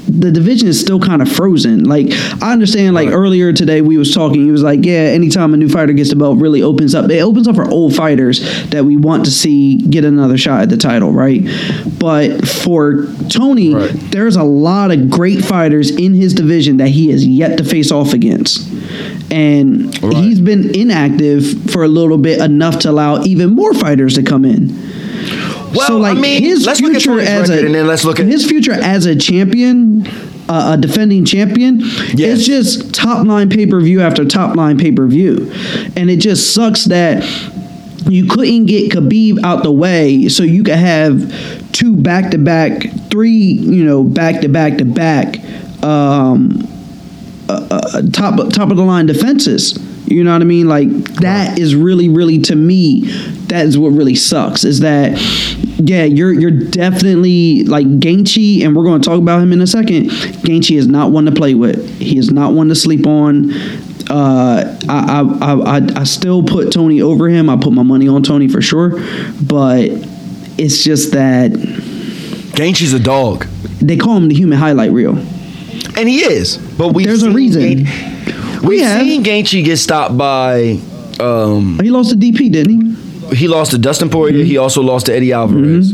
[0.09, 1.83] The division is still kind of frozen.
[1.85, 2.07] Like
[2.41, 2.95] I understand.
[2.95, 4.43] Like earlier today, we was talking.
[4.45, 7.09] He was like, "Yeah, anytime a new fighter gets the belt, really opens up.
[7.09, 8.39] It opens up for old fighters
[8.71, 11.47] that we want to see get another shot at the title, right?"
[11.99, 13.91] But for Tony, Right.
[14.11, 17.91] there's a lot of great fighters in his division that he has yet to face
[17.91, 18.67] off against.
[19.31, 20.15] And Right.
[20.17, 24.43] he's been inactive for a little bit enough to allow even more fighters to come
[24.45, 24.73] in.
[25.73, 28.03] Well, so like I mean, his let's look at future as a and then let's
[28.03, 30.07] look at his future as a champion,
[30.49, 31.79] uh, a defending champion.
[31.79, 32.39] Yes.
[32.39, 35.51] It's just top line pay per view after top line pay per view,
[35.95, 37.23] and it just sucks that
[38.09, 42.83] you couldn't get Khabib out the way so you could have two back to back,
[43.09, 45.37] three you know back to back to back.
[45.83, 46.67] Um,
[47.49, 49.77] uh, top top of the line defenses.
[50.05, 50.67] You know what I mean?
[50.67, 53.01] Like that is really, really to me,
[53.49, 54.63] that is what really sucks.
[54.63, 55.17] Is that
[55.77, 59.67] yeah, you're you're definitely like Gaethje, and we're going to talk about him in a
[59.67, 60.09] second.
[60.09, 61.97] Gaethje is not one to play with.
[61.99, 63.51] He is not one to sleep on.
[64.09, 67.47] Uh, I, I, I, I, still put Tony over him.
[67.47, 68.89] I put my money on Tony for sure,
[69.39, 69.85] but
[70.57, 73.45] it's just that Gaethje's a dog,
[73.79, 75.15] they call him the human highlight reel.
[75.15, 76.57] and he is.
[76.57, 77.61] But we There's a reason.
[77.61, 79.01] We've We have.
[79.01, 80.79] seen Gaethje get stopped by.
[81.19, 83.08] Um, He lost to DP, didn't he?
[83.31, 84.37] He lost to Dustin Poirier.
[84.39, 84.45] Mm-hmm.
[84.45, 85.93] He also lost to Eddie Alvarez.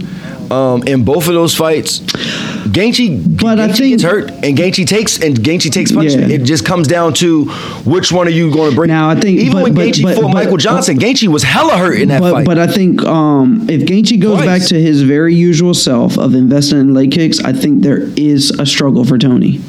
[0.51, 5.19] Um, in both of those fights, Gaethje, But I think- gets hurt, and Gaethje takes
[5.19, 6.29] and Gaethje takes punishment.
[6.29, 6.35] Yeah.
[6.35, 7.45] It just comes down to
[7.83, 8.89] which one are you going to bring.
[8.89, 11.41] Now, I think- even but- when but- Gaethje but- fought but- Michael Johnson, Gaethje was
[11.41, 12.45] hella hurt in that but, fight.
[12.45, 14.45] But I think um, if Gaethje goes Twice.
[14.45, 18.51] back to his very usual self of investing in leg kicks, I think there is
[18.51, 19.61] a struggle for Tony.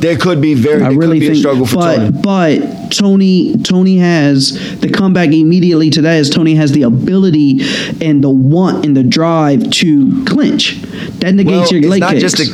[0.00, 2.22] There could be very, I really think, a struggle for but Tony.
[2.22, 7.60] but Tony Tony has the comeback immediately to that is Tony has the ability
[8.00, 10.80] and the want and the drive to clinch.
[11.20, 12.50] That negates your it's leg not kicks.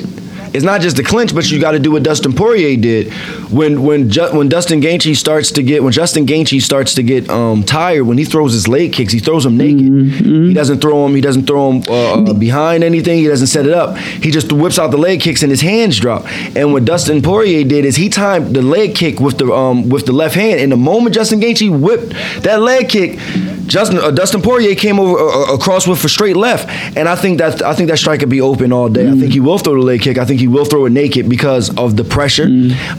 [0.57, 3.13] It's not just the clinch, but you got to do what Dustin Poirier did
[3.53, 7.29] when when Ju- when Dustin Gaethje starts to get when Justin Gaethje starts to get
[7.31, 9.81] um, tired when he throws his leg kicks, he throws them naked.
[9.87, 11.15] Mm-hmm, He doesn't throw them.
[11.15, 13.19] He doesn't throw them uh, uh, behind anything.
[13.19, 13.97] He doesn't set it up.
[13.99, 16.25] He just whips out the leg kicks and his hands drop.
[16.57, 20.07] And what Dustin Poirier did is he timed the leg kick with the um, with
[20.07, 20.61] the left hand.
[20.61, 22.11] And the moment Justin Gaethje whipped
[22.43, 23.19] that leg kick,
[23.67, 27.17] Justin uh, Dustin Poirier came over uh, uh, across with a straight left, and I
[27.17, 29.09] think that I think that strike could be open all day.
[29.09, 30.19] I think he will throw the leg kick.
[30.19, 32.45] I think he will throw it naked because of the pressure.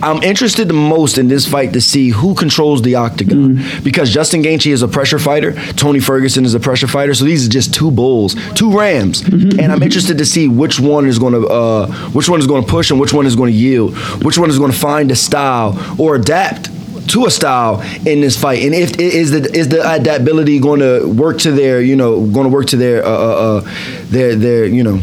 [0.02, 4.44] I'm interested the most in this fight to see who controls the octagon because Justin
[4.44, 5.54] Gaethje is a pressure fighter.
[5.74, 7.14] Tony Ferguson is a pressure fighter.
[7.14, 11.08] So these are just two bulls, two rams, and I'm interested to see which one
[11.08, 13.52] is going to uh, which one is going to push and which one is going
[13.52, 16.70] to yield, which one is going to find a style or adapt
[17.08, 21.08] to a style in this fight, and if is the is the adaptability going to
[21.08, 23.74] work to their you know going to work to their uh, uh, uh,
[24.06, 24.98] their their you know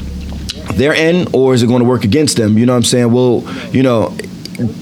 [0.74, 2.58] their end, or is it going to work against them?
[2.58, 3.12] You know what I'm saying?
[3.12, 4.16] Well, you know,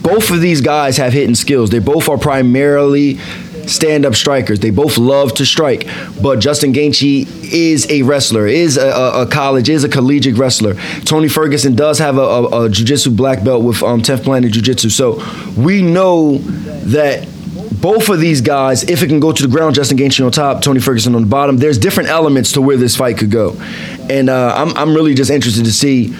[0.02, 1.70] both of these guys have hidden skills.
[1.70, 3.18] They both are primarily
[3.72, 4.60] stand-up strikers.
[4.60, 5.88] They both love to strike,
[6.22, 10.74] but Justin Gaethje is a wrestler, is a, a, college, is a collegiate wrestler.
[11.04, 14.90] Tony Ferguson does have a, a, a jiu-jitsu black belt with um, 10th Planet Jiu-Jitsu,
[14.90, 15.22] so
[15.56, 17.28] we know that
[17.80, 20.62] both of these guys, if it can go to the ground, Justin Gaethje on top,
[20.62, 21.56] Tony Ferguson on the bottom.
[21.56, 23.56] There's different elements to where this fight could go,
[24.08, 26.14] and uh, I'm I'm really just interested to see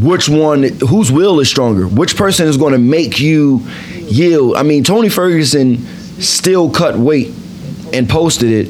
[0.00, 3.60] which one, whose will is stronger, which person is going to make you
[4.00, 4.56] yield.
[4.56, 5.86] I mean, Tony Ferguson
[6.20, 7.32] still cut weight
[7.92, 8.68] and posted it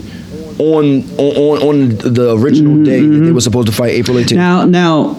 [0.60, 4.36] on on on the original day that they were supposed to fight April 18th.
[4.36, 5.14] now now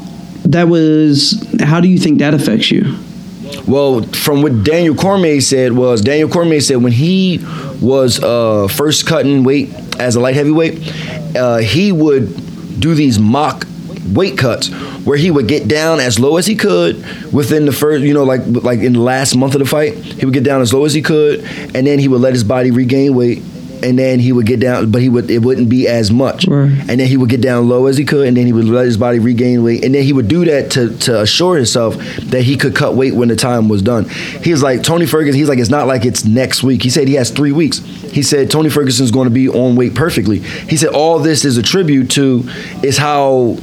[0.45, 2.95] that was how do you think that affects you?
[3.67, 7.39] Well, from what Daniel Cormier said was Daniel Cormier said when he
[7.81, 13.65] was uh, first cutting weight as a light heavyweight, uh, he would do these mock
[14.13, 14.69] weight cuts
[15.05, 16.97] where he would get down as low as he could
[17.33, 20.25] within the first, you know, like like in the last month of the fight, he
[20.25, 21.39] would get down as low as he could,
[21.75, 23.41] and then he would let his body regain weight.
[23.83, 26.47] And then he would get down, but he would it wouldn't be as much.
[26.47, 26.71] Right.
[26.71, 28.85] And then he would get down low as he could, and then he would let
[28.85, 31.95] his body regain weight, and then he would do that to to assure himself
[32.29, 34.05] that he could cut weight when the time was done.
[34.09, 35.37] He was like Tony Ferguson.
[35.37, 36.81] He's like it's not like it's next week.
[36.81, 37.79] He said he has three weeks.
[37.79, 40.39] He said Tony Ferguson's going to be on weight perfectly.
[40.39, 42.49] He said all this is a tribute to
[42.81, 43.57] is how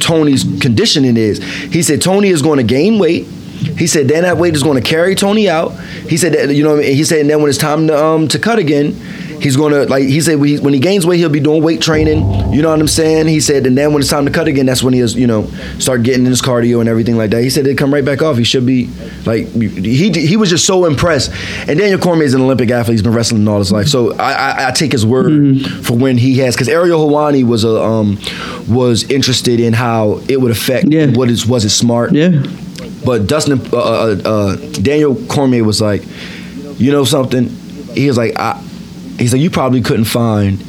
[0.00, 1.42] Tony's conditioning is.
[1.42, 3.26] He said Tony is going to gain weight.
[3.26, 5.78] He said Dan that weight is going to carry Tony out.
[6.08, 6.76] He said that you know.
[6.76, 6.94] I mean?
[6.94, 8.94] He said and then when it's time to um to cut again,
[9.40, 12.18] he's going to like he said when he, gains weight he'll be doing weight training.
[12.52, 13.26] You know what I'm saying?
[13.26, 15.26] He said and then when it's time to cut again, that's when he is you
[15.26, 15.46] know
[15.78, 17.42] start getting in his cardio and everything like that.
[17.42, 18.36] He said it come right back off.
[18.36, 18.86] He should be
[19.24, 21.30] like he he was just so impressed.
[21.68, 22.94] And Daniel Cormier is an Olympic athlete.
[22.94, 26.18] He's been wrestling all his life, so I I, I take his word for when
[26.18, 28.18] he has because Ariel Helwani was a um
[28.68, 31.06] was interested in how it would affect Yeah.
[31.12, 32.42] what is was it smart Yeah.
[33.04, 36.02] but Dustin, uh, uh, uh, Daniel Cormier was like,
[36.78, 37.48] you know something?
[37.94, 38.60] He was like, I,
[39.18, 40.60] he's like, you probably couldn't find,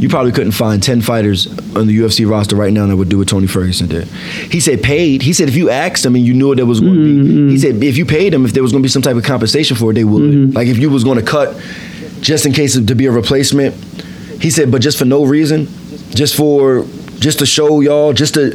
[0.00, 3.18] you probably couldn't find ten fighters on the UFC roster right now that would do
[3.18, 4.06] what Tony Ferguson did.
[4.06, 5.22] He said paid.
[5.22, 7.28] He said if you asked them and you knew what there was going to be,
[7.28, 7.48] mm-hmm.
[7.48, 9.24] he said if you paid them, if there was going to be some type of
[9.24, 10.22] compensation for it, they would.
[10.22, 10.52] Mm-hmm.
[10.56, 11.56] Like if you was going to cut,
[12.22, 13.74] just in case to be a replacement.
[14.40, 15.66] He said, but just for no reason,
[16.14, 16.84] just for
[17.18, 18.50] just to show y'all, just to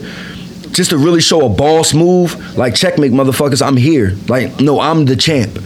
[0.72, 4.16] just to really show a boss move, like checkmate motherfuckers, I'm here.
[4.28, 5.58] Like, no, I'm the champ.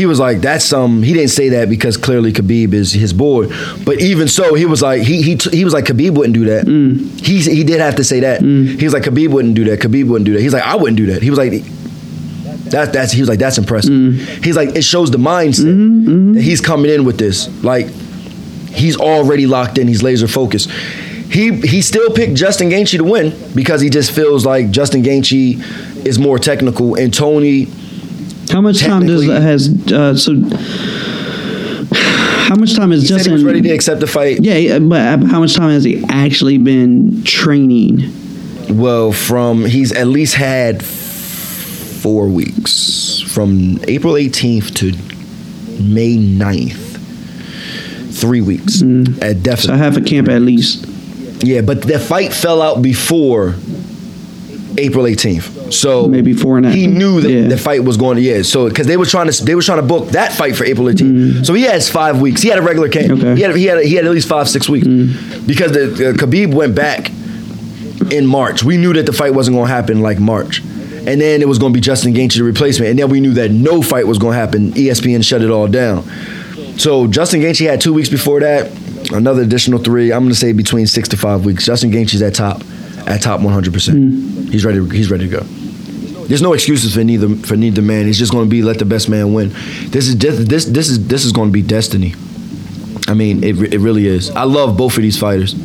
[0.00, 1.02] He was like, that's some.
[1.02, 3.48] He didn't say that because clearly Khabib is his boy,
[3.84, 6.64] but even so, he was like, he he he was like, Khabib wouldn't do that.
[6.64, 7.20] Mm.
[7.20, 8.40] He he did have to say that.
[8.40, 8.78] Mm.
[8.78, 9.80] He was like, Khabib wouldn't do that.
[9.80, 10.40] Khabib wouldn't do that.
[10.40, 11.20] He's like, I wouldn't do that.
[11.20, 11.52] He was like,
[12.70, 13.92] that that's he was like, that's impressive.
[13.92, 14.42] Mm.
[14.42, 16.32] He's like, it shows the mindset mm-hmm, mm-hmm.
[16.32, 17.46] that he's coming in with this.
[17.62, 17.88] Like,
[18.70, 19.86] he's already locked in.
[19.86, 20.70] He's laser focused.
[20.70, 26.06] He he still picked Justin Gaethje to win because he just feels like Justin Gaethje
[26.06, 27.68] is more technical and Tony.
[28.50, 30.34] How much time does has uh, so?
[31.92, 33.38] How much time He said Justin?
[33.38, 34.42] he ready to accept the fight.
[34.42, 38.12] yeah, but how much time has he actually been training?
[38.70, 46.88] Well, from he's at least had four weeks from April 18th to May 9th.
[48.12, 49.78] Three weeks at So definitely.
[49.78, 50.86] half a camp at least.
[51.42, 53.54] Yeah, but the fight fell out before
[54.76, 55.59] April 18th.
[55.72, 56.76] So Maybe four and a half.
[56.78, 57.48] He knew that Yeah.
[57.48, 58.42] the fight was going to yeah.
[58.42, 60.86] So because they were trying to they were trying to book that fight for April
[60.88, 61.46] 18th.
[61.46, 62.42] So he has five weeks.
[62.42, 63.12] He had a regular camp.
[63.12, 63.18] Mm.
[63.18, 63.24] Okay.
[63.26, 63.36] Mm.
[63.36, 64.86] He had he had he had at least five six weeks
[65.46, 67.10] because the uh, Khabib went back
[68.12, 68.62] in March.
[68.64, 70.62] We knew that the fight wasn't going to happen like March.
[71.06, 72.90] And then it was going to be Justin Gaethje the replacement.
[72.90, 74.72] And then we knew that no fight was going to happen.
[74.72, 76.04] ESPN shut it all down.
[76.78, 78.70] So Justin Gaethje had two weeks before that,
[79.12, 80.12] another additional three.
[80.12, 81.64] I'm going to say between six to five weeks.
[81.64, 82.62] Justin Gaethje's at top,
[83.06, 83.72] at top 100.
[83.72, 84.78] percent He's ready.
[84.94, 85.46] He's ready to go.
[86.30, 88.06] There's no excuses for neither for neither man.
[88.06, 89.48] It's just going to be let the best man win.
[89.88, 92.14] This is this this is this is going to be destiny.
[93.08, 94.30] I mean, it, it really is.
[94.30, 95.56] I love both of these fighters.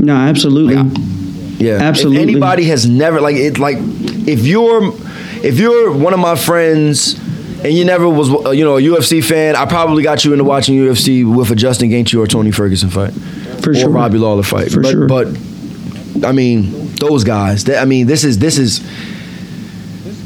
[0.00, 0.76] No, absolutely.
[1.62, 2.22] Yeah, Absolutely.
[2.22, 4.94] If anybody has never like it, like if you're
[5.44, 7.18] if you're one of my friends
[7.62, 10.44] and you never was uh, you know a UFC fan, I probably got you into
[10.44, 13.12] watching UFC with a Justin Gaethje or Tony Ferguson fight,
[13.62, 13.90] For or sure.
[13.90, 14.70] Robbie Lawler fight.
[14.72, 15.06] For but, sure.
[15.08, 15.26] But
[16.24, 17.64] I mean, those guys.
[17.64, 18.80] That, I mean, this is this is.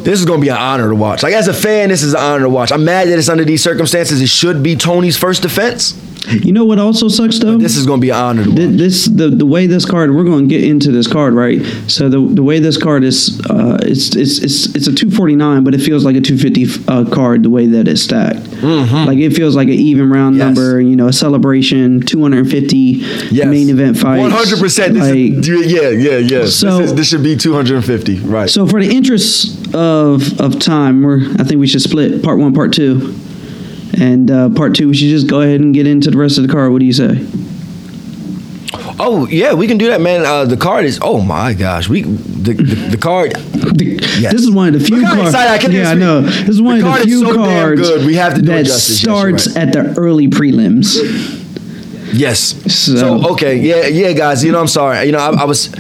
[0.05, 1.23] This is gonna be an honor to watch.
[1.23, 2.73] Like as a fan, this is an honor to watch.
[2.73, 4.21] I'm mad that it's under these circumstances.
[4.21, 5.93] It should be Tony's first defense.
[6.31, 7.59] You know what also sucks though?
[7.59, 8.45] This is gonna be an honor.
[8.45, 11.61] Th- this the the way this card we're going to get into this card right
[11.89, 15.75] so the the way this card is uh it's it's it's it's a 249 but
[15.75, 19.57] it feels like a 250 uh, card the way that it's stacked like it feels
[19.57, 20.39] like an even round Mm-hmm.
[20.49, 20.57] Yes.
[20.57, 23.47] number you know a celebration 250 Yes.
[23.47, 24.95] main event fight One hundred percent.
[24.97, 26.47] Yeah, yeah, yeah.
[26.47, 28.19] So- this, is, this should be two hundred and fifty.
[28.21, 28.49] Right.
[28.49, 32.55] so for the interest of of time we're I think we should split part 1
[32.55, 33.15] part 2
[34.01, 36.47] and uh, part 2 we should just go ahead and get into the rest of
[36.47, 37.25] the card what do you say
[39.05, 40.25] oh yeah, we can do that, man.
[40.25, 40.99] Uh, the card is.
[41.03, 43.33] Oh my gosh, we the the, the card.
[43.33, 45.29] This is one of the few Look cards.
[45.31, 46.21] excited I can yeah, I know.
[46.21, 48.07] This is one The of card the is few so damn cards good.
[48.07, 49.03] We have to do that justice.
[49.03, 49.57] Yes, starts right.
[49.69, 50.97] at the early prelims.
[52.15, 52.41] Yes.
[52.73, 54.45] So- So, okay, yeah, yeah, guys.
[54.45, 55.05] You know, I'm sorry.
[55.07, 55.73] You know, I, I was,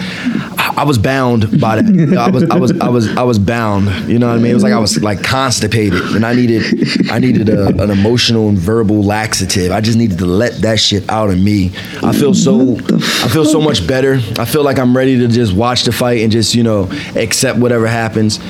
[0.76, 2.16] I was bound by that.
[2.18, 4.08] I was, I was, I was, I was bound.
[4.08, 4.52] You know what I mean?
[4.52, 8.48] It was like I was like constipated, and I needed, I needed a, an emotional
[8.48, 9.70] and verbal laxative.
[9.70, 11.72] I just needed to let that shit out of me.
[12.02, 14.14] I feel so, I feel so much better.
[14.38, 17.58] I feel like I'm ready to just watch the fight and just you know accept
[17.58, 18.40] whatever happens.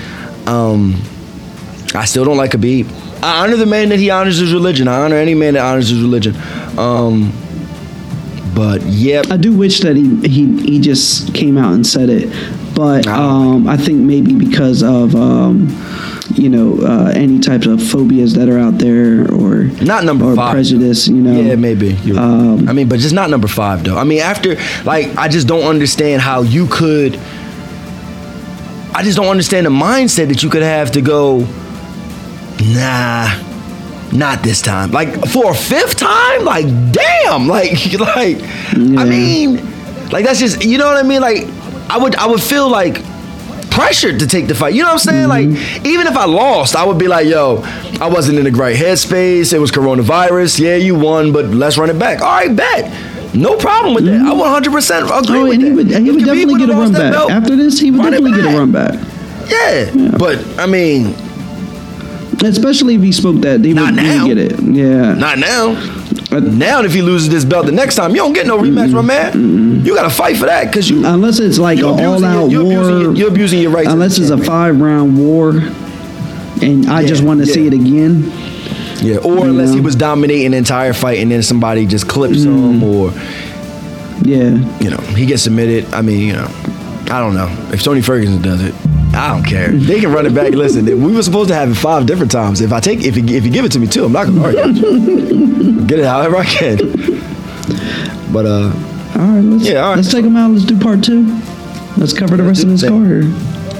[0.47, 1.03] Um,
[1.95, 2.91] I still don't like Khabib.
[3.23, 4.89] I honor the man that he honors his religion.
[4.89, 6.35] I honor any man that honors his religion.
[6.79, 7.33] Um,
[8.55, 12.29] but yep, I do wish that he, he he just came out and said it,
[12.75, 15.69] but I um, I think maybe because of um,
[16.35, 20.37] you know uh, any types of phobias that are out there or Not number or
[20.37, 20.53] five.
[20.53, 21.09] prejudice.
[21.09, 21.95] You know, yeah, maybe.
[22.17, 23.97] Um, I mean, but just not number five though.
[23.97, 27.19] I mean, after like, I just don't understand how you could.
[28.95, 31.47] I just don't understand the mindset that you could have to go.
[32.75, 33.29] Nah,
[34.13, 34.91] not this time.
[34.91, 38.39] Like for a fifth time, like damn, like like
[38.73, 39.57] I mean,
[40.11, 41.21] like that's just you know what I mean.
[41.21, 41.45] Like
[41.91, 43.03] I would I would feel like
[43.71, 44.75] pressured to take the fight.
[44.75, 45.29] You know what I'm saying?
[45.29, 45.55] Mm-hmm.
[45.81, 47.63] Like, even if I lost, I would be like, yo,
[48.01, 49.55] I wasn't in the right headspace.
[49.55, 50.61] It was coronavirus.
[50.61, 52.21] Yeah, you won, but let's run it back.
[52.21, 53.35] All right, bet.
[53.35, 54.21] No problem with that.
[54.21, 55.67] I 100% agree Oh, with and that.
[55.67, 57.13] he would, he would definitely get a run back.
[57.15, 58.93] belt, After this, he would definitely get a run back.
[59.49, 60.17] Yeah.
[60.19, 61.15] But, I mean,
[62.45, 64.27] Especially if he spoke that, he Not would, now.
[64.27, 64.59] get it.
[64.61, 65.15] Yeah.
[65.15, 65.71] not now.
[66.31, 68.91] Uh, Now, if he loses this belt the next time, you don't get no rematch,
[68.93, 69.85] my man.
[69.85, 71.05] You got to fight for that because you.
[71.07, 72.73] Unless it's like an all-out your- war.
[72.83, 75.51] abusing your- you're abusing your rights Unless it's a five-round war,
[76.63, 78.33] and I just want to see it again.
[79.03, 82.83] Yeah, or unless he was dominating the entire fight and then somebody just clips him
[82.85, 83.13] or
[84.25, 84.57] Yeah.
[84.81, 85.93] you know he gets submitted.
[85.93, 86.49] I mean, you know,
[87.11, 88.75] I don't know if Tony Ferguson does it.
[89.15, 89.69] I don't care.
[89.71, 90.53] They can run it back.
[90.53, 92.61] Listen, we were supposed to have it five different times.
[92.61, 94.43] If I take, if you, if you give it to me too, I'm not gonna
[94.43, 95.87] argue.
[95.87, 96.79] Get it however I can.
[98.33, 98.73] But uh,
[99.15, 99.41] All right.
[99.41, 99.97] Let's, Yeah, all right.
[99.97, 100.51] Let's take them out.
[100.53, 101.25] Let's do part two.
[101.99, 103.25] Let's cover the rest of this car here.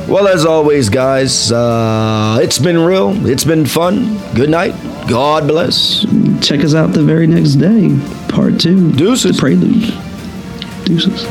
[0.07, 3.27] well, as always, guys, uh, it's been real.
[3.27, 4.19] It's been fun.
[4.35, 4.75] Good night.
[5.09, 6.05] God bless.
[6.47, 7.99] Check us out the very next day.
[8.29, 8.93] Part two.
[8.93, 9.37] Deuces.
[9.37, 9.95] The prelude.
[10.85, 11.25] Deuces.